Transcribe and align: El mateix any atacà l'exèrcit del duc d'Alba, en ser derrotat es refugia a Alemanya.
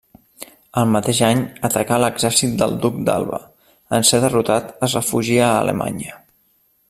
El 0.81 0.87
mateix 0.93 1.19
any 1.27 1.43
atacà 1.69 1.99
l'exèrcit 2.03 2.55
del 2.63 2.73
duc 2.85 2.97
d'Alba, 3.09 3.41
en 3.99 4.09
ser 4.13 4.23
derrotat 4.25 4.75
es 4.89 4.97
refugia 5.01 5.45
a 5.51 5.61
Alemanya. 5.67 6.19